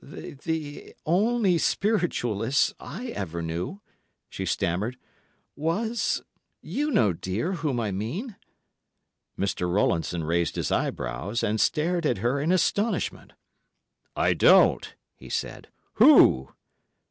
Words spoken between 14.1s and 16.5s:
"I don't," he said. "Who?"